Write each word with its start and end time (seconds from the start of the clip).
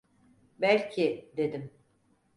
"Belki…" 0.59 1.31
dedim… 1.37 1.71